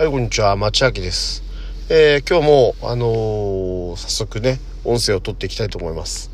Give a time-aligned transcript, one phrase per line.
[0.00, 0.56] はい、こんにちは。
[0.56, 1.42] 町明です。
[1.90, 6.30] えー、今日も、あのー、早速ね、音声を取っていきたいと思います。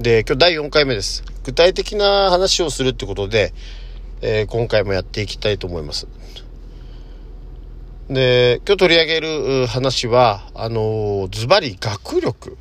[0.00, 1.22] で、今日第4回目です。
[1.44, 3.52] 具体的な話をするってことで、
[4.22, 6.08] えー、今回もやっていきたいと思います。
[8.08, 12.56] で、今日取り上げる話は、あのズバリ学力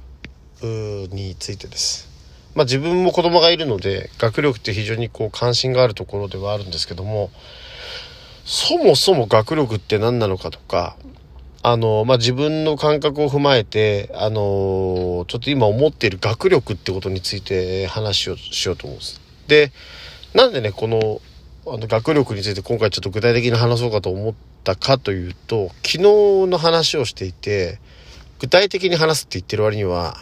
[0.62, 2.10] についてです。
[2.54, 7.32] まあ自分も子供がいるので、学力って非常にこう関心があるところではあるんですけども、
[8.46, 10.98] そもそも学力って何なのかとか、
[11.66, 19.21] あの、まあ、自分の感覚を踏まえて、あの、ちょっと今思っている学力ってことについて話をしようと思うんです。
[19.48, 19.71] で、
[20.34, 21.21] なんでね、この、
[21.66, 24.34] あの、学力について今回ちょっと具体的に話そうかと思っ
[24.66, 25.99] たかというと、昨日
[26.48, 27.80] の話をしていて、
[28.40, 30.18] 具体的に話すって言ってる割には、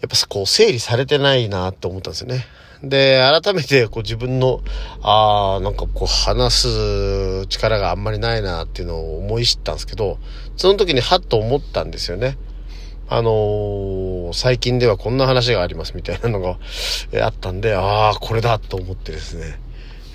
[0.00, 2.46] やっぱこう整理されてないなって思ったんですよね。
[2.88, 4.60] で、改めてこう自分の、
[5.02, 10.18] ああ、なんかこう話す力があんまりないなっていうのを思い知ったんですけど、
[10.56, 12.36] その時にハッと思ったんですよね。
[13.08, 16.58] あのー、最近ではこんな話がありますみたいなのが、
[17.12, 19.60] えあったんで、ああ、これだと思ってですね、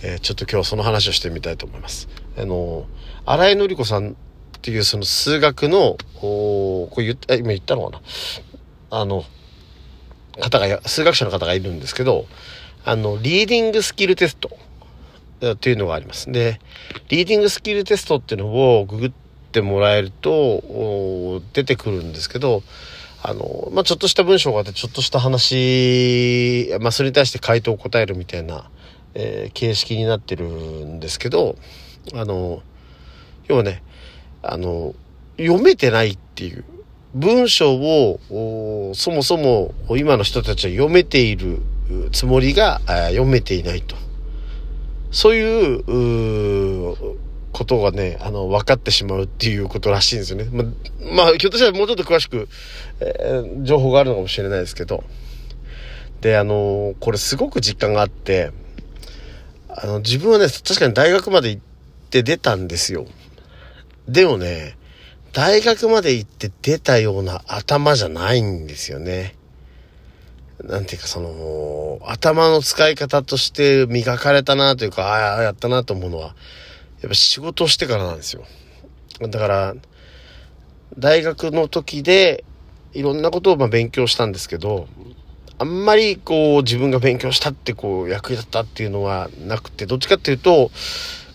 [0.01, 2.09] えー、ちょっと今日はその話をしてみたいと思います。
[2.37, 2.85] あのー、
[3.25, 4.15] 荒井のり子さんっ
[4.61, 7.99] ていうその数学の、これ言った、今言ったのか
[8.91, 8.99] な？
[9.01, 9.23] あの、
[10.41, 12.25] 方が、数学者の方がいるんですけど、
[12.85, 14.49] あの、リーディングスキルテスト
[15.53, 16.31] っていうのがあります。
[16.31, 16.59] で、
[17.09, 19.11] リーディングスキルテストっていうのをググっ
[19.51, 22.63] てもらえると、出てくるんですけど、
[23.21, 28.69] あの、まあ、ちょっとした文章があって、ちょっとした話、まあ、それに対して回答を答えるみたいな、
[29.13, 31.57] えー、形式になってるんですけど、
[32.13, 32.63] あの、
[33.47, 33.83] 要はね、
[34.41, 34.95] あの、
[35.37, 36.63] 読めてないっていう、
[37.15, 38.19] 文章を
[38.93, 41.61] そもそも今の人たちは読めている
[42.11, 43.95] つもりが読めていないと。
[45.11, 45.83] そういう
[47.51, 50.47] ことがね、あの、分かってしまうっていうことらしいんですよね。
[50.51, 50.63] ま、
[51.15, 52.47] まあ、ひょっとしたらもうちょっと詳しく、
[52.99, 55.03] えー、情報があるのかもしれないですけど。
[56.21, 58.51] で、あのこれすごく実感があって、
[59.69, 61.61] あの、自分はね、確かに大学まで行っ
[62.09, 63.05] て出たんですよ。
[64.07, 64.77] でもね、
[65.31, 69.35] 大学まで行って出たような頭じゃないんですよね。
[70.63, 76.35] なんていうかその、頭の使い方として磨かれたなというか、ああ、やったなと思うのは、
[77.01, 78.43] やっぱ仕事をしてからなんですよ。
[79.21, 79.75] だから、
[80.97, 82.43] 大学の時で、
[82.93, 84.87] いろんなことをま勉強したんですけど、
[85.59, 90.71] あんまりこう自分が勉強したってこう役に立ったっていうのはなくて、どっちかっていうと、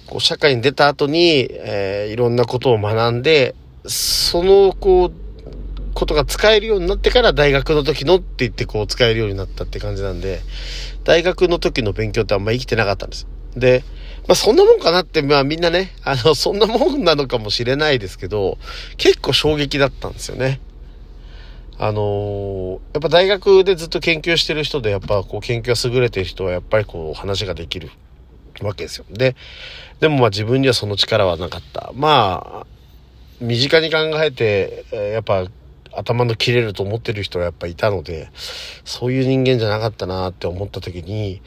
[0.07, 3.55] こう社会に出た後に、えー、いろんなことを学んで、
[3.87, 5.24] その、こう、
[5.95, 10.41] ことが使えるようになってから大学の時のって言ってこう使えるようになったって感じなんで、
[11.05, 13.27] 大学の時の勉強ってあんま生きてなかったんです。
[13.57, 13.85] で、
[14.27, 18.59] まあそんなもんかなって、まあみんなね、あの、そんなもんなのかもしれないですけど、
[18.97, 20.61] 結構衝撃だったんですよね。
[21.79, 27.91] あの、やっぱ大学でずっと研究してる人で、やっぱこう研究が優れてる人はやっぱりこう話ができる
[28.63, 29.05] わけですよ。
[29.11, 29.37] で、
[30.01, 31.93] でもまあ自分にはその力はなかった。
[31.95, 32.67] まあ、
[33.41, 35.47] 身近に考えて、やっぱ
[35.97, 38.31] 頭の切れると思ってる人はやっぱいたので、
[38.85, 41.43] そういう人間じゃなかったなって思った時に、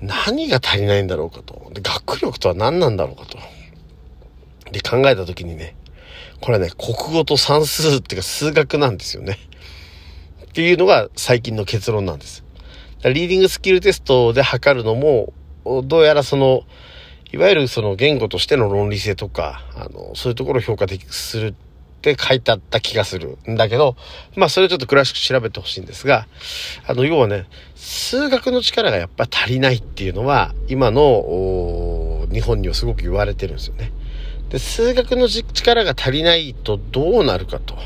[0.00, 1.70] 何が足りないんだろうかと。
[1.72, 3.38] で、学力とは何なんだろうかと。
[4.72, 5.76] で、考えた時にね、
[6.40, 9.38] これね、国語と算数っていうか数学なんですよね。
[10.44, 12.44] っていうのが最近の結論なんです。
[13.04, 15.32] リーディングスキルテストで測るのも、
[15.84, 16.64] どうやらその、
[17.32, 21.54] いわゆるその言語としての論理性とか、あの、そういうところを評価する
[22.10, 23.94] って書いてあった気がするんだけど、
[24.34, 26.26] まあそれをちょっと詳しく調べてほしいんですが、
[26.84, 27.46] あの、要はね、
[27.76, 33.92] 数学の力がやっぱ足りないっていうのは、今の日本にはすごく言われてるんですよね。
[34.50, 37.76] で、数学の力が足りないとどうなるかと。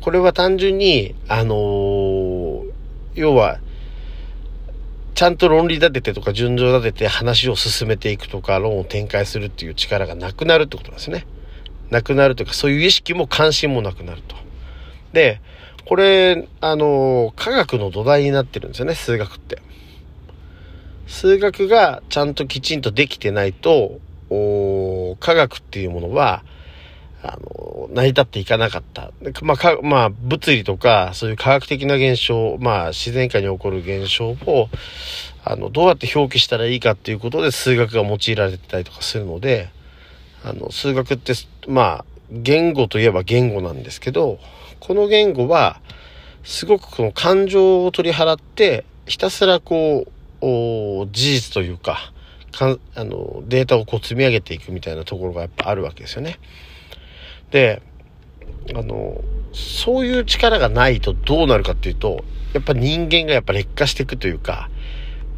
[0.00, 2.72] これは単純に、あのー、
[3.14, 3.58] 要は、
[5.14, 11.26] ちゃんと論理立ててとか順序立てて話を進めていくとか論を展開するっていう力がなくなるってことなんですね。
[11.90, 14.36] なくなるというかそういう意識も関心もなくなると。
[15.12, 15.40] で、
[15.86, 19.58] これ、あの、科学の土台になってるんですよね、数学って。
[21.06, 23.98] 数学がちゃんときちんとできてないと、
[25.20, 26.44] 科学っていうものは、
[27.22, 29.10] あの、成り立っていかなかった。
[29.42, 34.68] まあ、か、まあ、物理とか、そういう科学的な現象、まあ、自然界に起こる現象を、
[35.44, 39.70] あの、どうやって表記したらいいかっていうことで数学が用いられてたりとかするので、
[40.44, 41.32] あの、数学って、
[41.66, 44.38] まあ、言語といえば言語なんですけど、
[44.80, 45.80] この言語は、
[46.44, 52.12] すごくこの感情を取り払って、ひたすらこう、事実というか、
[52.52, 56.38] かん、あの、データをこう積み上げていくみたいなところがやっぱあるわけですよね。
[57.50, 57.82] で、
[58.74, 64.70] あの、そういう力がないとどうなるかっていうと、やっぱ人間がやっぱ劣化していくというか、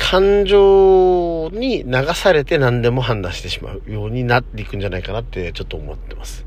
[0.01, 6.47] 感情に流されて何でも判断してしまうようになっていくんじゃないかなってちょっと思ってます。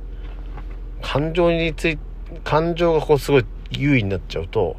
[1.01, 2.03] 感情について、
[2.43, 4.75] 感情がこうすごい優位になっちゃうと、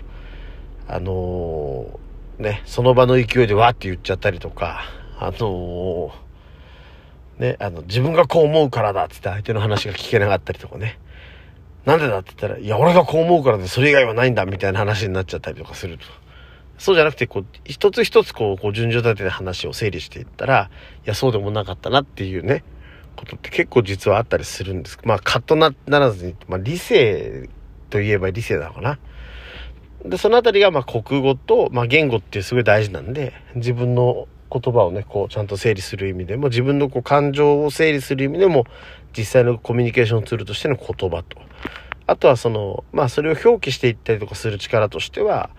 [0.89, 4.81] あのー、ね、その場の勢いでわって言っちゃったりとか、
[5.19, 10.99] あのー、ね、あの、自分がこう思うからだってって相手の話が聞けなかったりとかね。
[11.85, 16.05] なんでだって言ったら、いや、俺がこう思うからで、それ以外はないんだみたいな話になっちゃったりとかすると。
[16.79, 20.71] そうじゃなくて、こう、一つ一つこう、こう順序立てて話を整理していったら、
[21.05, 22.65] いや、そうでもなかったなっていうね、
[23.17, 24.99] ことって結構実はあったりするんです。
[25.05, 27.49] まあ、カットならずに、まあ、理性
[27.91, 28.99] といえば理性なのかな。
[30.05, 38.67] で、そのあたりが、まあ、国語と、まあ、言語ってすごい大事なんで、自分の言葉をね、こう、ちゃんと整理する意味でも、自分のこう、感情を整理する意味でも、
[39.17, 41.39] 実際のコミュニケーションツールとしての言葉と。
[42.07, 45.51] あとはその、まあ、それを表記していったりとかする力としては、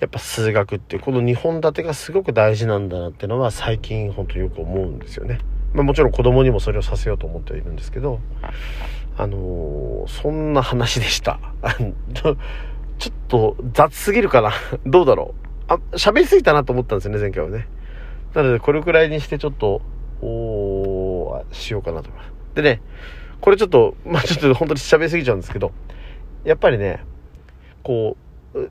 [0.00, 5.38] やっぱ数学っていうこの2本立てがすごく大事なんだなっていうのは最近本当よく思うんですよね。
[5.72, 8.20] まあ、もちろん子供にもそれをさせようと思ってはいるんですけど、
[9.16, 11.40] あのー、そんな話でした。
[12.14, 12.36] ちょっ
[13.28, 14.52] と雑すぎるかな
[14.86, 17.66] どうだろうあ、喋りすぎたなと思ったんですよね、前回はね。
[18.34, 19.82] なので、これくらいにしてちょっと、
[20.20, 22.32] おー、しようかなと思います。
[22.54, 22.80] でね、
[23.40, 25.72] これちょっと、まあちょっと本当に喋りすぎちゃうんですけど、
[26.44, 27.04] やっぱりね、
[27.82, 28.16] こ
[28.54, 28.70] う、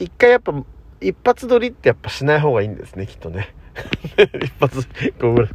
[0.00, 0.52] 一回やっぱ、
[1.00, 3.54] 一発撮りってやっぱしない方がいいんですね、きっとね。
[4.42, 4.88] 一発、
[5.20, 5.48] こう、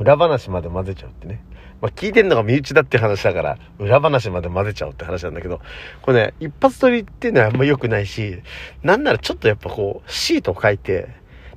[0.00, 1.44] 裏話まで混ぜちゃうってね。
[1.82, 5.60] まあ、聞いてんのが身内だって話だから、裏話まで混ぜちゃうって話なんだけど、
[6.00, 8.40] これね、一発撮りっていうのはあんま良くないし、
[8.82, 11.08] なんならちょっとやっぱこう、シートを書いて、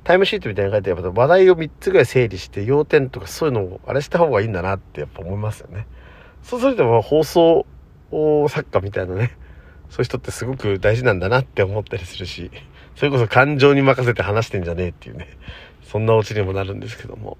[0.04, 5.86] タイムシートみたいに書いて、やっぱ話題を3つぐらい整理して、要点とかそういうのをあれした方がいいんだなってやっぱ思いますよね。
[6.42, 7.64] そうすると、放送
[8.48, 9.36] 作家みたいなね、
[9.90, 12.50] そういう人ってすごく大事なんだなって思ったりするし、
[12.94, 15.28] それこそ感情に任せて話してんじゃねえっていうね、
[15.82, 17.38] そんなオチにもなるんですけども。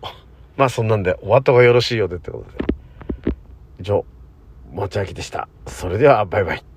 [0.56, 2.74] まあそんなんで、終わった方がよろしいようでってことで。
[3.80, 4.04] 以上、
[4.72, 5.48] もちあきでした。
[5.66, 6.75] それでは、バイバイ。